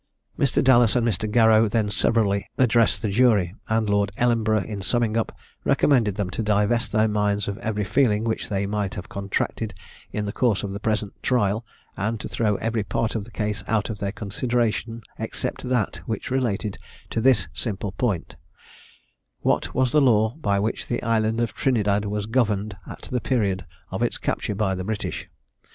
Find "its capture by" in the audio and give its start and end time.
24.01-24.73